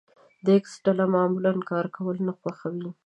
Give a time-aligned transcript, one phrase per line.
[0.43, 2.89] د ايکس ډله معمولا کار کول نه خوښوي.